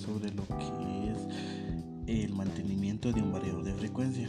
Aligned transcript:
sobre 0.00 0.32
lo 0.32 0.46
que 0.46 1.10
es 1.10 2.24
el 2.24 2.32
mantenimiento 2.32 3.12
de 3.12 3.22
un 3.22 3.32
variador 3.32 3.64
de 3.64 3.74
frecuencia. 3.74 4.28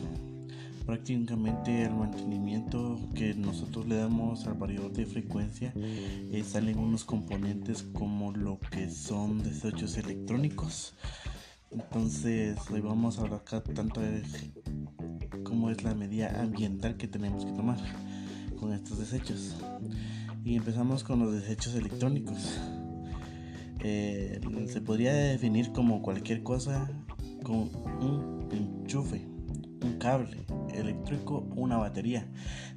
Prácticamente 0.86 1.84
el 1.84 1.96
mantenimiento 1.96 3.00
que 3.16 3.34
nosotros 3.34 3.88
le 3.88 3.96
damos 3.96 4.46
al 4.48 4.56
variador 4.56 4.92
de 4.92 5.06
frecuencia 5.06 5.72
eh, 5.76 6.44
salen 6.46 6.80
unos 6.80 7.06
componentes 7.06 7.84
como 7.84 8.34
lo 8.34 8.60
que 8.60 8.90
son 8.90 9.42
desechos 9.44 9.98
electrónicos. 9.98 10.96
Entonces 11.72 12.58
hoy 12.70 12.82
vamos 12.82 13.18
a 13.18 13.22
hablar 13.22 13.42
acá 13.42 13.64
tanto 13.64 14.02
de 14.02 14.24
cómo 15.44 15.70
es 15.70 15.84
la 15.84 15.96
medida 15.96 16.42
ambiental 16.42 16.98
que 16.98 17.08
tenemos 17.08 17.46
que 17.46 17.52
tomar 17.54 17.78
con 18.60 18.74
estos 18.74 19.00
desechos. 19.00 19.56
Y 20.44 20.56
empezamos 20.56 21.04
con 21.04 21.20
los 21.20 21.34
desechos 21.34 21.76
electrónicos. 21.76 22.60
Eh, 23.84 24.40
se 24.68 24.82
podría 24.82 25.14
definir 25.14 25.72
como 25.72 26.02
cualquier 26.02 26.44
cosa 26.44 26.90
con 27.44 27.70
un 28.02 28.48
enchufe, 28.52 29.26
un 29.84 29.98
cable 29.98 30.38
eléctrico, 30.74 31.48
una 31.56 31.78
batería, 31.78 32.28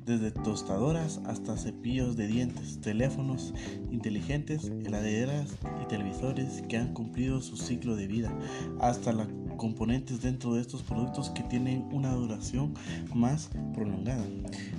desde 0.07 0.31
tostadoras 0.31 1.21
hasta 1.27 1.57
cepillos 1.57 2.17
de 2.17 2.27
dientes, 2.27 2.81
teléfonos 2.81 3.55
inteligentes, 3.91 4.65
heladeras 4.85 5.55
y 5.83 5.87
televisores 5.87 6.63
que 6.69 6.79
han 6.79 6.93
cumplido 6.95 7.41
su 7.41 7.57
ciclo 7.57 7.97
de 7.97 8.07
vida, 8.07 8.37
hasta 8.81 9.13
las 9.13 9.29
componentes 9.57 10.23
dentro 10.23 10.55
de 10.55 10.63
estos 10.63 10.83
productos 10.83 11.31
que 11.31 11.43
tienen 11.45 11.87
una 11.93 12.13
duración 12.13 12.75
más 13.15 13.51
prolongada. 13.75 14.25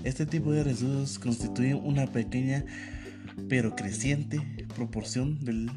Este 0.03 0.25
tipo 0.25 0.51
de 0.51 0.63
residuos 0.63 1.19
constituyen 1.19 1.81
una 1.83 2.07
pequeña 2.07 2.65
pero 3.49 3.75
creciente 3.75 4.39
proporción 4.75 5.43
del 5.43 5.69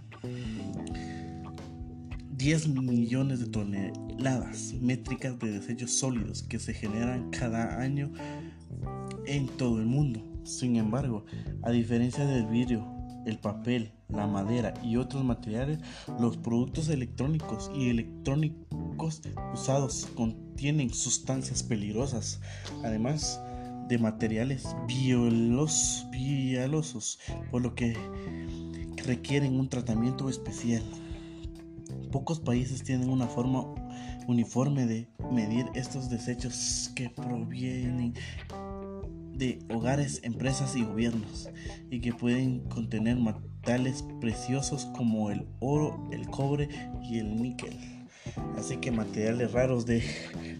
10 2.38 2.68
millones 2.68 3.40
de 3.40 3.46
toneladas 3.46 4.72
métricas 4.80 5.36
de 5.40 5.50
desechos 5.50 5.90
sólidos 5.90 6.44
que 6.44 6.60
se 6.60 6.72
generan 6.72 7.30
cada 7.30 7.80
año 7.80 8.12
en 9.26 9.48
todo 9.48 9.80
el 9.80 9.86
mundo. 9.86 10.24
Sin 10.44 10.76
embargo, 10.76 11.26
a 11.64 11.72
diferencia 11.72 12.24
del 12.24 12.46
vidrio, 12.46 12.86
el 13.26 13.40
papel, 13.40 13.90
la 14.08 14.28
madera 14.28 14.72
y 14.84 14.96
otros 14.98 15.24
materiales, 15.24 15.80
los 16.20 16.36
productos 16.36 16.88
electrónicos 16.88 17.72
y 17.74 17.90
electrónicos 17.90 19.20
usados 19.52 20.06
contienen 20.14 20.94
sustancias 20.94 21.64
peligrosas. 21.64 22.40
Además, 22.84 23.40
de 23.88 23.98
materiales 23.98 24.76
violos, 24.86 26.06
vialosos, 26.12 27.18
por 27.50 27.62
lo 27.62 27.74
que 27.74 27.96
requieren 29.06 29.58
un 29.58 29.68
tratamiento 29.68 30.28
especial. 30.28 30.84
Pocos 32.10 32.40
países 32.40 32.82
tienen 32.82 33.10
una 33.10 33.26
forma 33.26 33.64
uniforme 34.26 34.86
de 34.86 35.08
medir 35.32 35.66
estos 35.74 36.08
desechos 36.10 36.90
que 36.94 37.10
provienen 37.10 38.14
de 39.34 39.60
hogares, 39.72 40.20
empresas 40.24 40.74
y 40.76 40.84
gobiernos 40.84 41.48
y 41.90 42.00
que 42.00 42.12
pueden 42.12 42.60
contener 42.68 43.16
metales 43.16 44.04
preciosos 44.20 44.86
como 44.96 45.30
el 45.30 45.46
oro, 45.60 46.08
el 46.12 46.28
cobre 46.28 46.68
y 47.02 47.18
el 47.18 47.40
níquel. 47.40 47.97
Así 48.56 48.76
que 48.78 48.90
materiales 48.90 49.52
raros 49.52 49.86
de 49.86 50.02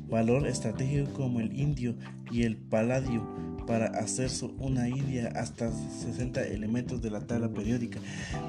valor 0.09 0.47
estratégico 0.47 1.13
como 1.13 1.41
el 1.41 1.59
indio 1.59 1.95
y 2.31 2.43
el 2.43 2.57
paladio 2.57 3.27
para 3.67 3.87
hacer 3.99 4.31
una 4.59 4.89
india 4.89 5.31
hasta 5.37 5.71
60 5.71 6.43
elementos 6.45 7.03
de 7.03 7.11
la 7.11 7.27
tabla 7.27 7.53
periódica 7.53 8.01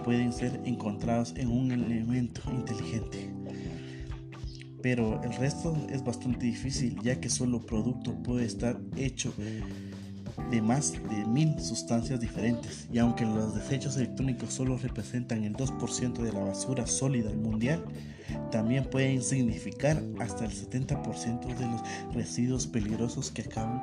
pueden 0.06 0.32
ser 0.32 0.62
encontrados 0.64 1.34
en 1.36 1.50
un 1.50 1.72
elemento 1.72 2.42
inteligente. 2.52 3.30
Pero 4.82 5.22
el 5.24 5.34
resto 5.34 5.76
es 5.90 6.06
bastante 6.06 6.46
difícil 6.46 6.98
ya 7.02 7.20
que 7.20 7.30
solo 7.30 7.66
producto 7.66 8.14
puede 8.24 8.46
estar 8.46 8.80
hecho 8.96 9.34
de 10.50 10.62
más 10.62 10.94
de 10.94 11.26
mil 11.26 11.60
sustancias 11.60 12.20
diferentes 12.20 12.88
y 12.92 13.00
aunque 13.00 13.26
los 13.26 13.54
desechos 13.54 13.98
electrónicos 13.98 14.54
solo 14.54 14.78
representan 14.78 15.44
el 15.44 15.56
2% 15.56 16.14
de 16.14 16.32
la 16.32 16.40
basura 16.40 16.88
sólida 16.88 17.32
mundial, 17.34 17.84
también 18.52 18.86
pueden 18.86 19.22
significar 19.22 20.02
hasta 20.20 20.46
el 20.46 20.52
70% 20.52 21.56
de 21.56 21.66
los 21.66 21.82
residuos 22.14 22.68
peligrosos 22.68 23.32
que 23.32 23.44
acaban 23.44 23.82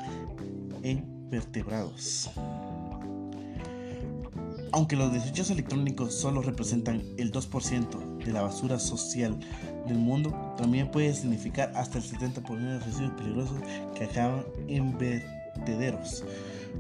en 0.82 1.04
vertebrados. 1.30 2.30
Aunque 4.72 4.96
los 4.96 5.12
desechos 5.12 5.50
electrónicos 5.50 6.14
solo 6.14 6.42
representan 6.42 7.02
el 7.16 7.32
2% 7.32 8.18
de 8.24 8.32
la 8.32 8.42
basura 8.42 8.78
social 8.78 9.38
del 9.86 9.98
mundo, 9.98 10.54
también 10.58 10.90
puede 10.90 11.14
significar 11.14 11.72
hasta 11.74 11.98
el 11.98 12.04
70% 12.04 12.58
de 12.58 12.74
los 12.74 12.84
residuos 12.84 13.12
peligrosos 13.12 13.58
que 13.94 14.04
acaban 14.04 14.44
en 14.68 14.98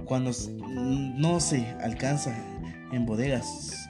Cuando 0.04 0.30
no 0.58 1.40
se 1.40 1.66
alcanza 1.82 2.36
en 2.92 3.06
bodegas 3.06 3.88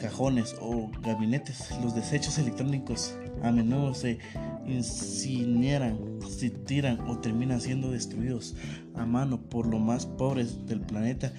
cajones 0.00 0.56
o 0.60 0.90
gabinetes, 1.02 1.70
los 1.82 1.94
desechos 1.94 2.38
electrónicos 2.38 3.14
a 3.42 3.50
menudo 3.50 3.94
se 3.94 4.18
incineran, 4.66 5.98
se 6.28 6.50
tiran 6.50 7.00
o 7.08 7.18
terminan 7.18 7.60
siendo 7.60 7.90
destruidos 7.90 8.54
a 8.94 9.04
mano 9.04 9.40
por 9.40 9.66
los 9.66 9.80
más 9.80 10.06
pobres 10.06 10.66
del 10.66 10.80
planeta 10.80 11.32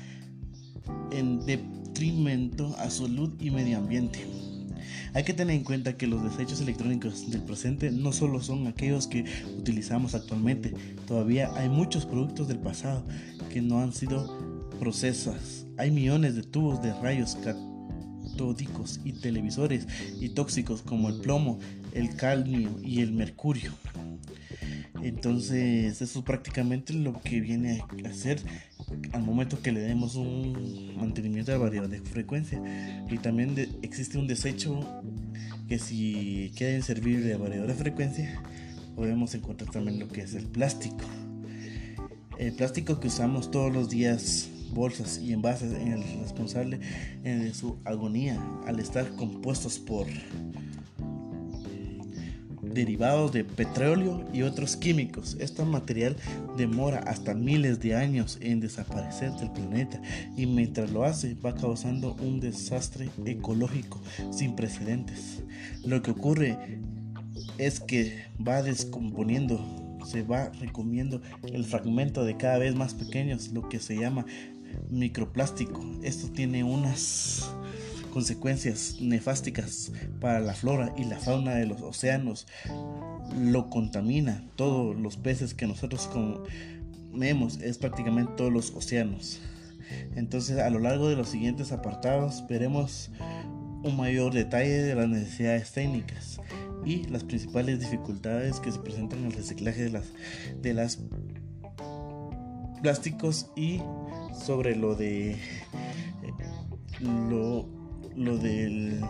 en 1.12 1.40
detrimento 1.46 2.76
a 2.78 2.90
salud 2.90 3.34
y 3.40 3.52
medio 3.52 3.78
ambiente. 3.78 4.26
Hay 5.14 5.24
que 5.24 5.34
tener 5.34 5.56
en 5.56 5.64
cuenta 5.64 5.98
que 5.98 6.08
los 6.08 6.24
desechos 6.24 6.62
electrónicos 6.62 7.30
del 7.30 7.42
presente 7.42 7.92
no 7.92 8.12
solo 8.12 8.42
son 8.42 8.68
aquellos 8.68 9.08
que 9.08 9.26
utilizamos 9.58 10.16
actualmente, 10.16 10.74
todavía 11.08 11.52
hay 11.56 11.70
muchos 11.70 12.06
productos 12.06 12.48
del 12.48 12.60
pasado 12.60 13.06
que 13.52 13.62
no 13.62 13.80
han 13.80 13.94
sido 13.94 14.70
procesados. 14.80 15.66
Hay 15.78 15.92
millones 15.92 16.36
de 16.36 16.44
tubos 16.44 16.82
de 16.82 16.94
rayos 17.02 17.38
y 19.04 19.14
televisores 19.14 19.88
y 20.20 20.30
tóxicos 20.30 20.82
como 20.82 21.10
el 21.10 21.22
plomo, 21.22 21.60
el 21.94 22.16
cadmio 22.16 22.80
y 22.84 23.02
el 23.02 23.12
mercurio. 23.12 23.72
Entonces 25.04 26.02
eso 26.02 26.20
es 26.20 26.26
prácticamente 26.26 26.94
lo 26.94 27.20
que 27.22 27.40
viene 27.40 27.82
a 27.82 28.10
hacer 28.10 28.40
al 29.12 29.24
momento 29.24 29.62
que 29.62 29.72
le 29.72 29.82
demos 29.82 30.16
un 30.16 30.96
mantenimiento 30.98 31.52
de 31.52 31.58
variedad 31.58 31.90
de 31.90 32.02
frecuencia. 32.02 32.62
Y 33.10 33.18
también 33.18 33.56
existe 33.82 34.18
un 34.18 34.28
desecho 34.28 34.80
que 35.68 35.80
si 35.80 36.52
queda 36.56 36.76
inservible 36.76 37.26
de 37.26 37.36
variedad 37.36 37.68
de 37.68 37.74
frecuencia, 37.74 38.42
podemos 38.96 39.34
encontrar 39.36 39.72
también 39.72 40.00
lo 40.00 40.08
que 40.08 40.22
es 40.22 40.34
el 40.36 40.48
plástico. 40.48 41.06
El 42.38 42.54
plástico 42.54 43.00
que 43.00 43.08
usamos 43.08 43.52
todos 43.52 43.72
los 43.72 43.90
días 43.90 44.50
bolsas 44.74 45.20
y 45.20 45.34
envases 45.34 45.74
en 45.74 45.94
el 45.94 46.04
responsable 46.22 46.80
en 47.24 47.54
su 47.54 47.78
agonía 47.86 48.42
al 48.66 48.80
estar 48.80 49.16
compuestos 49.16 49.80
por 49.80 50.08
derivados 52.74 53.32
de 53.32 53.44
petróleo 53.44 54.26
y 54.34 54.44
otros 54.44 54.76
químicos. 54.76 55.38
Este 55.40 55.64
material 55.64 56.16
demora 56.58 57.00
hasta 57.00 57.34
miles 57.34 57.80
de 57.80 57.96
años 57.96 58.38
en 58.42 58.60
desaparecer 58.60 59.32
del 59.34 59.52
planeta 59.52 60.02
y 60.36 60.46
mientras 60.46 60.92
lo 60.92 61.04
hace 61.04 61.36
va 61.36 61.56
causando 61.56 62.16
un 62.22 62.40
desastre 62.40 63.10
ecológico 63.26 64.02
sin 64.32 64.56
precedentes. 64.56 65.44
Lo 65.84 66.02
que 66.02 66.12
ocurre 66.12 66.58
es 67.58 67.80
que 67.80 68.26
va 68.46 68.62
descomponiendo 68.62 69.60
se 70.06 70.24
va 70.24 70.50
recomiendo 70.60 71.22
el 71.44 71.64
fragmento 71.64 72.26
de 72.26 72.36
cada 72.36 72.58
vez 72.58 72.76
más 72.76 72.94
pequeños, 72.94 73.50
lo 73.50 73.70
que 73.70 73.80
se 73.80 73.96
llama 73.96 74.26
microplástico. 74.90 75.84
Esto 76.04 76.30
tiene 76.30 76.64
unas 76.64 77.50
consecuencias 78.12 78.98
nefásticas 79.00 79.92
para 80.20 80.40
la 80.40 80.54
flora 80.54 80.94
y 80.98 81.06
la 81.06 81.18
fauna 81.18 81.56
de 81.56 81.66
los 81.66 81.82
océanos. 81.82 82.48
Lo 83.36 83.70
contamina 83.70 84.44
todos 84.56 84.96
los 84.96 85.18
peces 85.18 85.54
que 85.54 85.68
nosotros 85.68 86.08
comemos, 86.08 87.60
es 87.62 87.78
prácticamente 87.78 88.34
todos 88.38 88.52
los 88.52 88.72
océanos. 88.72 89.42
Entonces 90.16 90.60
a 90.60 90.70
lo 90.70 90.80
largo 90.80 91.10
de 91.10 91.16
los 91.16 91.30
siguientes 91.30 91.72
apartados 91.72 92.46
veremos 92.48 93.10
un 93.84 93.98
mayor 93.98 94.34
detalle 94.34 94.84
de 94.84 94.96
las 94.96 95.10
necesidades 95.10 95.72
técnicas 95.72 96.40
y 96.86 97.04
las 97.06 97.24
principales 97.24 97.80
dificultades 97.80 98.60
que 98.60 98.72
se 98.72 98.80
presentan 98.80 99.20
en 99.20 99.26
el 99.26 99.34
reciclaje 99.34 99.84
de 99.84 99.90
las, 99.90 100.06
de 100.62 100.74
las 100.74 101.00
plásticos 102.82 103.48
y 103.56 103.82
sobre 104.34 104.76
lo 104.76 104.96
de 104.96 105.38
lo, 107.02 107.81
lo 108.16 108.38
del 108.38 109.02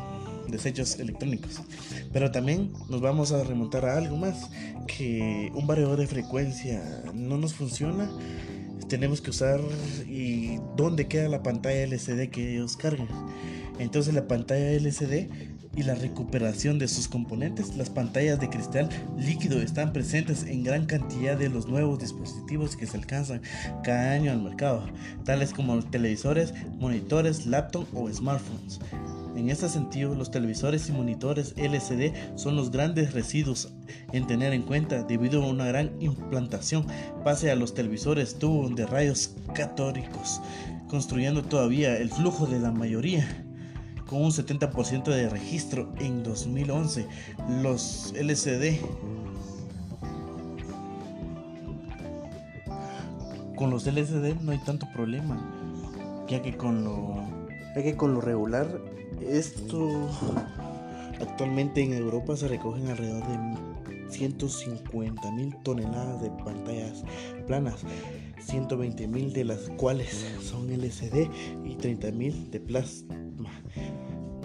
desechos 0.48 1.00
electrónicos. 1.00 1.62
Pero 2.12 2.32
también 2.32 2.74
nos 2.90 3.02
vamos 3.02 3.32
a 3.32 3.44
remontar 3.44 3.86
a 3.86 3.98
algo 3.98 4.18
más, 4.18 4.50
que 4.88 5.52
un 5.56 5.68
variador 5.68 6.00
de 6.00 6.08
frecuencia 6.08 7.04
no 7.14 7.38
nos 7.38 7.54
funciona. 7.54 8.10
Tenemos 8.90 9.22
que 9.22 9.30
usar 9.30 9.60
y 10.08 10.58
dónde 10.76 11.08
queda 11.08 11.30
la 11.30 11.44
pantalla 11.44 11.84
LCD 11.84 12.30
que 12.30 12.54
ellos 12.54 12.76
cargan. 12.76 13.08
Entonces 13.80 14.14
la 14.14 14.28
pantalla 14.28 14.72
LCD 14.72 15.30
y 15.76 15.84
la 15.84 15.96
recuperación 15.96 16.80
de 16.80 16.88
sus 16.88 17.08
componentes, 17.08 17.78
las 17.78 17.90
pantallas 17.90 18.40
de 18.40 18.50
cristal 18.50 18.90
líquido 19.18 19.62
están 19.62 19.94
presentes 19.94 20.44
en 20.44 20.64
gran 20.64 20.86
cantidad 20.86 21.38
de 21.38 21.50
los 21.50 21.68
nuevos 21.68 22.00
dispositivos 22.00 22.76
que 22.76 22.88
se 22.88 22.98
alcanzan 22.98 23.42
cada 23.84 24.12
año 24.12 24.32
al 24.32 24.42
mercado, 24.42 24.84
tales 25.24 25.54
como 25.54 25.82
televisores, 25.82 26.54
monitores, 26.80 27.46
laptops 27.46 27.88
o 27.94 28.12
smartphones. 28.12 28.80
En 29.36 29.50
este 29.50 29.70
sentido, 29.70 30.14
los 30.14 30.30
televisores 30.30 30.90
y 30.90 30.92
monitores 30.92 31.54
LCD 31.56 32.14
son 32.36 32.58
los 32.58 32.70
grandes 32.70 33.14
residuos 33.14 33.72
en 34.12 34.28
tener 34.28 34.52
en 34.54 34.62
cuenta 34.62 35.04
debido 35.04 35.42
a 35.42 35.48
una 35.48 35.66
gran 35.66 35.92
implantación 36.02 36.86
pase 37.24 37.50
a 37.50 37.56
los 37.56 37.74
televisores 37.74 38.38
tubo 38.38 38.70
de 38.70 38.86
rayos 38.86 39.34
catódicos, 39.56 40.42
construyendo 40.90 41.44
todavía 41.44 41.98
el 41.98 42.10
flujo 42.10 42.46
de 42.46 42.60
la 42.60 42.72
mayoría 42.72 43.26
con 44.12 44.24
un 44.24 44.32
70% 44.32 45.06
de 45.06 45.30
registro 45.30 45.90
en 45.98 46.22
2011. 46.22 47.08
Los 47.62 48.14
LCD 48.14 48.78
con 53.56 53.70
los 53.70 53.88
LCD 53.88 54.42
no 54.42 54.52
hay 54.52 54.58
tanto 54.66 54.86
problema, 54.94 55.40
ya 56.28 56.42
que 56.42 56.58
con 56.58 56.84
lo, 56.84 57.24
ya 57.74 57.84
que 57.84 57.96
con 57.96 58.14
lo 58.14 58.20
regular 58.20 58.68
esto 59.22 60.10
actualmente 61.22 61.82
en 61.82 61.94
Europa 61.94 62.36
se 62.36 62.50
recogen 62.50 62.90
alrededor 62.90 63.24
de 63.30 64.12
150 64.12 65.32
mil 65.32 65.56
toneladas 65.64 66.22
de 66.22 66.32
pantallas 66.32 67.04
planas, 67.48 67.86
120 68.40 69.08
mil 69.08 69.32
de 69.32 69.46
las 69.46 69.70
cuales 69.78 70.26
son 70.44 70.70
LCD 70.70 71.30
y 71.64 71.76
30 71.76 72.12
mil 72.12 72.52
de 72.52 72.60
plasma 72.60 73.16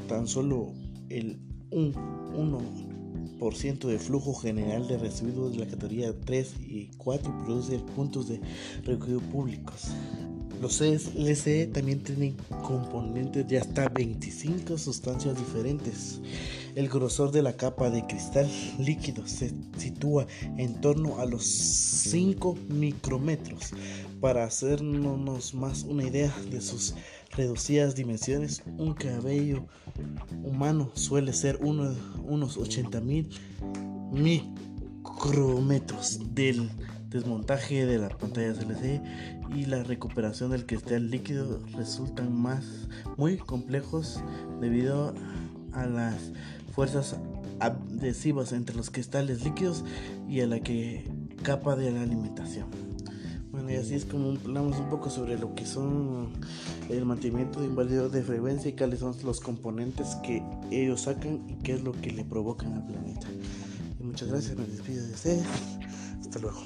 tan 0.06 0.26
solo 0.26 0.72
el 1.08 1.38
1% 1.70 3.86
de 3.86 3.98
flujo 3.98 4.34
general 4.34 4.88
de 4.88 4.98
residuos 4.98 5.52
de 5.52 5.58
la 5.58 5.66
categoría 5.66 6.18
3 6.18 6.54
y 6.60 6.90
4 6.96 7.44
produce 7.44 7.78
puntos 7.78 8.28
de 8.28 8.40
recogido 8.84 9.20
públicos. 9.20 9.88
Los 10.60 10.80
LCE 10.80 11.66
también 11.66 12.02
tienen 12.02 12.34
componentes 12.66 13.46
de 13.46 13.58
hasta 13.58 13.90
25 13.90 14.78
sustancias 14.78 15.36
diferentes. 15.36 16.20
El 16.74 16.88
grosor 16.88 17.30
de 17.30 17.42
la 17.42 17.56
capa 17.56 17.90
de 17.90 18.06
cristal 18.06 18.50
líquido 18.78 19.26
se 19.26 19.52
sitúa 19.76 20.26
en 20.56 20.80
torno 20.80 21.20
a 21.20 21.26
los 21.26 21.44
5 21.44 22.56
micrómetros. 22.68 23.72
Para 24.20 24.44
hacernos 24.44 25.52
más 25.52 25.82
una 25.82 26.04
idea 26.04 26.34
de 26.50 26.62
sus 26.62 26.94
reducidas 27.36 27.94
dimensiones, 27.94 28.62
un 28.78 28.94
cabello 28.94 29.66
humano 30.42 30.90
suele 30.94 31.32
ser 31.32 31.58
unos 31.62 32.56
80 32.56 33.00
mil 33.00 33.28
micrómetros 34.12 36.34
del 36.34 36.70
desmontaje 37.08 37.86
de 37.86 37.98
las 37.98 38.14
pantallas 38.14 38.58
LCD 38.58 39.00
y 39.54 39.66
la 39.66 39.84
recuperación 39.84 40.50
del 40.50 40.66
cristal 40.66 41.10
líquido 41.10 41.62
resultan 41.76 42.32
más 42.32 42.88
muy 43.16 43.36
complejos 43.36 44.20
debido 44.60 45.14
a 45.72 45.86
las 45.86 46.32
fuerzas 46.72 47.16
adhesivas 47.60 48.52
entre 48.52 48.76
los 48.76 48.90
cristales 48.90 49.44
líquidos 49.44 49.84
y 50.28 50.40
a 50.40 50.46
la 50.46 50.60
que 50.60 51.08
capa 51.42 51.76
de 51.76 51.90
la 51.90 52.02
alimentación. 52.02 52.85
Bueno, 53.56 53.70
y 53.70 53.76
así 53.76 53.94
es 53.94 54.04
como 54.04 54.32
hablamos 54.32 54.78
un 54.78 54.90
poco 54.90 55.08
sobre 55.08 55.38
lo 55.38 55.54
que 55.54 55.64
son 55.64 56.28
el 56.90 57.06
mantenimiento 57.06 57.60
de 57.60 57.68
inválido 57.68 58.10
de 58.10 58.22
frecuencia 58.22 58.68
y 58.68 58.74
cuáles 58.74 59.00
son 59.00 59.16
los 59.24 59.40
componentes 59.40 60.14
que 60.16 60.42
ellos 60.70 61.00
sacan 61.00 61.42
y 61.48 61.54
qué 61.62 61.72
es 61.72 61.82
lo 61.82 61.92
que 61.92 62.10
le 62.10 62.22
provocan 62.22 62.74
al 62.74 62.84
planeta. 62.84 63.26
Y 63.98 64.04
muchas 64.04 64.28
gracias, 64.28 64.58
me 64.58 64.66
despido 64.66 65.06
de 65.06 65.14
ustedes. 65.14 65.46
Hasta 66.20 66.38
luego. 66.38 66.60